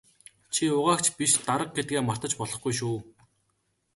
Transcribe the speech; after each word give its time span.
Чи 0.53 0.63
угаагч 0.77 1.05
биш 1.17 1.31
дарга 1.47 1.71
гэдгээ 1.77 2.01
мартаж 2.07 2.31
болохгүй 2.39 2.73
шүү. 2.79 2.97